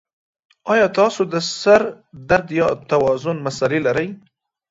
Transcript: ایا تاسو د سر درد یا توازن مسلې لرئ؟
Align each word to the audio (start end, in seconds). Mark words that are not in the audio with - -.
ایا 0.71 0.87
تاسو 0.97 1.21
د 1.33 1.35
سر 1.61 1.81
درد 2.29 2.47
یا 2.59 2.67
توازن 2.91 3.37
مسلې 3.45 3.79
لرئ؟ 3.87 4.07